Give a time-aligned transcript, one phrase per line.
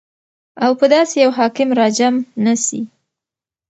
[0.63, 2.81] او په داسي يو حاكم راجمع نسي